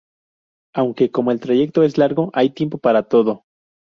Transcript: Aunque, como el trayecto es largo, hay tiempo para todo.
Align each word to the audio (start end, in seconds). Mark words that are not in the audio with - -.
Aunque, 0.73 1.11
como 1.11 1.29
el 1.29 1.39
trayecto 1.39 1.83
es 1.83 1.99
largo, 1.99 2.31
hay 2.33 2.49
tiempo 2.49 2.79
para 2.79 3.03
todo. 3.03 3.43